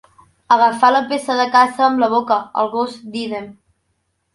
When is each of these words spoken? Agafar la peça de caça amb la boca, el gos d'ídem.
Agafar 0.55 0.89
la 0.95 1.01
peça 1.11 1.37
de 1.41 1.47
caça 1.57 1.87
amb 1.91 2.03
la 2.07 2.11
boca, 2.17 2.41
el 2.65 2.77
gos 2.77 3.01
d'ídem. 3.15 3.51